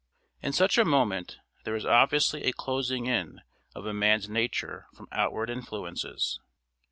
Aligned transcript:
In 0.41 0.51
such 0.51 0.79
a 0.79 0.83
moment 0.83 1.37
there 1.63 1.75
is 1.75 1.85
obviously 1.85 2.41
a 2.45 2.53
closing 2.53 3.05
in 3.05 3.41
of 3.75 3.85
a 3.85 3.93
man's 3.93 4.27
nature 4.27 4.87
from 4.95 5.07
outward 5.11 5.47
influences. 5.47 6.39